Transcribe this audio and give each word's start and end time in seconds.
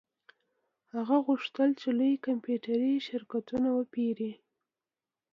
هغه 0.95 1.17
غوښتل 1.27 1.69
چې 1.79 1.87
لوی 1.99 2.13
کمپیوټري 2.27 2.93
شرکتونه 3.07 3.69
وپیري 3.79 4.31